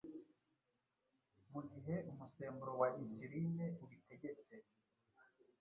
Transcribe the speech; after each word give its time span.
mu 1.51 1.61
gihe 1.71 1.95
umusemburo 2.11 2.71
wa 2.81 2.89
insuline 3.01 3.65
ubitegetse 3.83 4.55